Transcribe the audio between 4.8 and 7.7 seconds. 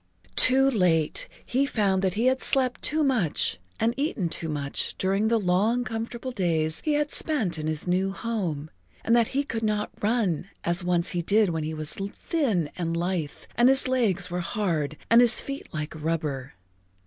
during the long, comfortable days he had spent in